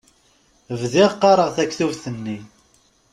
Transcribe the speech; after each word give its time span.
Bdiɣ 0.79 1.09
qqaṛeɣ 1.15 1.49
taktubt-nni. 1.55 2.37